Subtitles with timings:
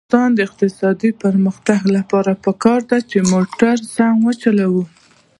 [0.01, 4.83] د افغانستان د اقتصادي پرمختګ لپاره پکار ده چې موټر سم وچلوو.